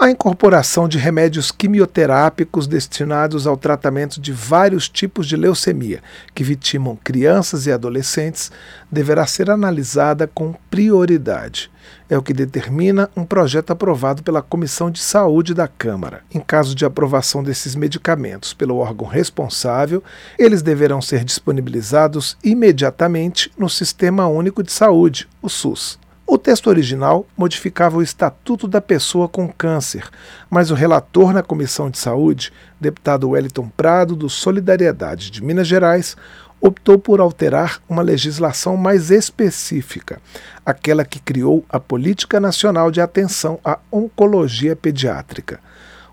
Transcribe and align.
a 0.00 0.10
incorporação 0.10 0.88
de 0.88 0.96
remédios 0.96 1.52
quimioterápicos 1.52 2.66
destinados 2.66 3.46
ao 3.46 3.54
tratamento 3.54 4.18
de 4.18 4.32
vários 4.32 4.88
tipos 4.88 5.28
de 5.28 5.36
leucemia 5.36 6.02
que 6.34 6.42
vitimam 6.42 6.96
crianças 7.04 7.66
e 7.66 7.72
adolescentes 7.72 8.50
deverá 8.90 9.26
ser 9.26 9.50
analisada 9.50 10.26
com 10.26 10.54
prioridade. 10.70 11.70
É 12.08 12.16
o 12.16 12.22
que 12.22 12.32
determina 12.32 13.10
um 13.14 13.26
projeto 13.26 13.72
aprovado 13.72 14.22
pela 14.22 14.40
Comissão 14.40 14.90
de 14.90 15.00
Saúde 15.00 15.52
da 15.52 15.68
Câmara. 15.68 16.22
Em 16.32 16.40
caso 16.40 16.74
de 16.74 16.86
aprovação 16.86 17.42
desses 17.42 17.74
medicamentos 17.74 18.54
pelo 18.54 18.78
órgão 18.78 19.06
responsável, 19.06 20.02
eles 20.38 20.62
deverão 20.62 21.02
ser 21.02 21.24
disponibilizados 21.24 22.38
imediatamente 22.42 23.52
no 23.56 23.68
Sistema 23.68 24.26
Único 24.26 24.62
de 24.62 24.72
Saúde, 24.72 25.28
o 25.42 25.48
SUS. 25.50 25.98
O 26.32 26.38
texto 26.38 26.68
original 26.68 27.26
modificava 27.36 27.96
o 27.96 28.02
Estatuto 28.02 28.68
da 28.68 28.80
Pessoa 28.80 29.28
com 29.28 29.48
Câncer, 29.48 30.08
mas 30.48 30.70
o 30.70 30.76
relator 30.76 31.32
na 31.32 31.42
Comissão 31.42 31.90
de 31.90 31.98
Saúde, 31.98 32.52
deputado 32.80 33.30
Wellington 33.30 33.68
Prado, 33.76 34.14
do 34.14 34.30
Solidariedade 34.30 35.28
de 35.28 35.42
Minas 35.42 35.66
Gerais, 35.66 36.16
optou 36.60 37.00
por 37.00 37.18
alterar 37.18 37.82
uma 37.88 38.00
legislação 38.00 38.76
mais 38.76 39.10
específica, 39.10 40.22
aquela 40.64 41.04
que 41.04 41.18
criou 41.18 41.64
a 41.68 41.80
Política 41.80 42.38
Nacional 42.38 42.92
de 42.92 43.00
Atenção 43.00 43.58
à 43.64 43.80
Oncologia 43.90 44.76
Pediátrica. 44.76 45.58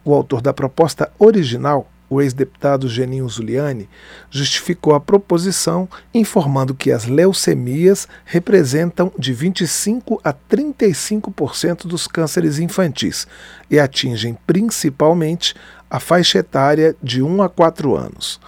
O 0.03 0.15
autor 0.15 0.41
da 0.41 0.51
proposta 0.51 1.11
original 1.19 1.87
o 2.09 2.21
ex-deputado 2.21 2.87
Geninho 2.87 3.27
Zuliani 3.27 3.89
justificou 4.29 4.95
a 4.95 4.99
proposição 4.99 5.87
informando 6.13 6.73
que 6.73 6.91
as 6.91 7.05
leucemias 7.05 8.07
representam 8.25 9.11
de 9.17 9.33
25 9.33 10.19
a 10.23 10.33
35% 10.33 11.85
dos 11.85 12.07
cânceres 12.07 12.59
infantis 12.59 13.27
e 13.69 13.79
atingem 13.79 14.37
principalmente 14.47 15.53
a 15.89 15.99
faixa 15.99 16.39
etária 16.39 16.95
de 17.01 17.21
1 17.21 17.41
a 17.41 17.49
4 17.49 17.95
anos. 17.95 18.39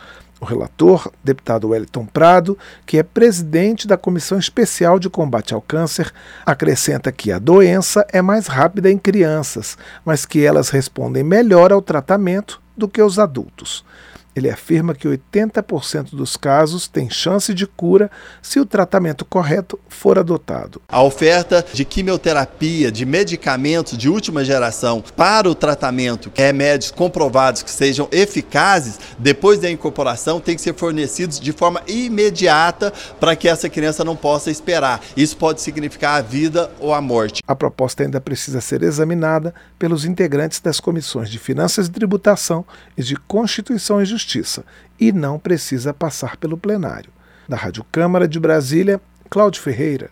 O 0.41 0.45
relator, 0.45 1.11
deputado 1.21 1.67
Wellington 1.67 2.05
Prado, 2.05 2.57
que 2.85 2.97
é 2.97 3.03
presidente 3.03 3.85
da 3.85 3.97
Comissão 3.97 4.39
Especial 4.39 4.97
de 4.97 5.09
Combate 5.09 5.53
ao 5.53 5.61
Câncer, 5.61 6.13
acrescenta 6.45 7.11
que 7.11 7.29
a 7.29 7.37
doença 7.37 8.07
é 8.09 8.21
mais 8.21 8.47
rápida 8.47 8.89
em 8.89 8.97
crianças, 8.97 9.77
mas 10.05 10.25
que 10.25 10.45
elas 10.45 10.69
respondem 10.69 11.23
melhor 11.23 11.73
ao 11.73 11.81
tratamento 11.81 12.61
do 12.79 12.87
que 12.87 13.01
os 13.01 13.19
adultos. 13.19 13.83
Ele 14.35 14.49
afirma 14.49 14.93
que 14.93 15.07
80% 15.07 16.11
dos 16.11 16.37
casos 16.37 16.87
têm 16.87 17.09
chance 17.09 17.53
de 17.53 17.65
cura 17.65 18.11
se 18.41 18.59
o 18.59 18.65
tratamento 18.65 19.25
correto 19.25 19.79
for 19.89 20.19
adotado. 20.19 20.81
A 20.87 21.01
oferta 21.01 21.65
de 21.73 21.83
quimioterapia, 21.83 22.91
de 22.91 23.05
medicamentos 23.05 23.97
de 23.97 24.07
última 24.07 24.45
geração 24.45 25.03
para 25.15 25.49
o 25.49 25.55
tratamento, 25.55 26.31
remédios 26.35 26.91
comprovados 26.91 27.63
que 27.63 27.71
sejam 27.71 28.07
eficazes, 28.11 28.99
depois 29.17 29.59
da 29.59 29.69
incorporação, 29.69 30.39
tem 30.39 30.55
que 30.55 30.61
ser 30.61 30.75
fornecidos 30.75 31.39
de 31.39 31.51
forma 31.51 31.81
imediata 31.87 32.93
para 33.19 33.35
que 33.35 33.49
essa 33.49 33.67
criança 33.67 34.05
não 34.05 34.15
possa 34.15 34.51
esperar. 34.51 35.01
Isso 35.17 35.35
pode 35.35 35.59
significar 35.59 36.17
a 36.17 36.21
vida 36.21 36.71
ou 36.79 36.93
a 36.93 37.01
morte. 37.01 37.41
A 37.47 37.55
proposta 37.55 38.03
ainda 38.03 38.21
precisa 38.21 38.61
ser 38.61 38.83
examinada 38.83 39.53
pelos 39.77 40.05
integrantes 40.05 40.59
das 40.59 40.79
comissões 40.79 41.29
de 41.29 41.39
Finanças 41.39 41.87
e 41.87 41.91
Tributação 41.91 42.63
e 42.95 43.03
de 43.03 43.15
Constituição 43.15 44.01
e 44.01 44.05
Justiça 44.05 44.18
Justiça 44.19 44.65
e 44.99 45.13
não 45.13 45.39
precisa 45.39 45.93
passar 45.93 46.35
pelo 46.35 46.57
plenário. 46.57 47.09
Da 47.47 47.55
Rádio 47.55 47.85
Câmara 47.89 48.27
de 48.27 48.37
Brasília, 48.37 48.99
Cláudio 49.29 49.61
Ferreira. 49.61 50.11